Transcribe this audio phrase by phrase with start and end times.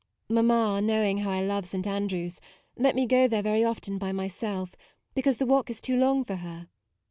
[0.29, 1.85] Mamma, knowing how I love St.
[1.85, 2.41] Andrew's,
[2.75, 4.75] let me go there very often by myself,
[5.13, 6.69] because the walk is too long for her.